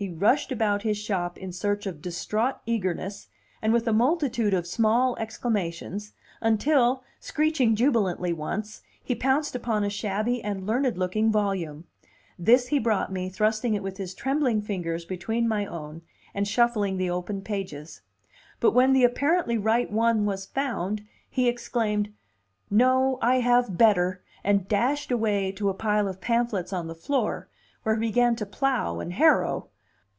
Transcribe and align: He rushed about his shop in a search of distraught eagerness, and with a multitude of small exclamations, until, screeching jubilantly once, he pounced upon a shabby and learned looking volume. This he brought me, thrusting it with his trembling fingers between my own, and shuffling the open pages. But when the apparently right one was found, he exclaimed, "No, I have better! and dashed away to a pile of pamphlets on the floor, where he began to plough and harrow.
He 0.00 0.08
rushed 0.10 0.52
about 0.52 0.82
his 0.82 0.96
shop 0.96 1.36
in 1.38 1.48
a 1.50 1.52
search 1.52 1.84
of 1.84 2.00
distraught 2.00 2.58
eagerness, 2.66 3.26
and 3.60 3.72
with 3.72 3.88
a 3.88 3.92
multitude 3.92 4.54
of 4.54 4.64
small 4.64 5.16
exclamations, 5.18 6.12
until, 6.40 7.02
screeching 7.18 7.74
jubilantly 7.74 8.32
once, 8.32 8.82
he 9.02 9.16
pounced 9.16 9.56
upon 9.56 9.82
a 9.82 9.90
shabby 9.90 10.40
and 10.40 10.68
learned 10.68 10.96
looking 10.96 11.32
volume. 11.32 11.84
This 12.38 12.68
he 12.68 12.78
brought 12.78 13.10
me, 13.12 13.28
thrusting 13.28 13.74
it 13.74 13.82
with 13.82 13.96
his 13.96 14.14
trembling 14.14 14.62
fingers 14.62 15.04
between 15.04 15.48
my 15.48 15.66
own, 15.66 16.02
and 16.32 16.46
shuffling 16.46 16.96
the 16.96 17.10
open 17.10 17.42
pages. 17.42 18.02
But 18.60 18.74
when 18.76 18.92
the 18.92 19.02
apparently 19.02 19.58
right 19.58 19.90
one 19.90 20.24
was 20.26 20.46
found, 20.46 21.04
he 21.28 21.48
exclaimed, 21.48 22.12
"No, 22.70 23.18
I 23.20 23.40
have 23.40 23.76
better! 23.76 24.22
and 24.44 24.68
dashed 24.68 25.10
away 25.10 25.50
to 25.56 25.68
a 25.68 25.74
pile 25.74 26.06
of 26.06 26.20
pamphlets 26.20 26.72
on 26.72 26.86
the 26.86 26.94
floor, 26.94 27.48
where 27.82 27.96
he 27.96 28.00
began 28.00 28.36
to 28.36 28.46
plough 28.46 29.00
and 29.00 29.14
harrow. 29.14 29.70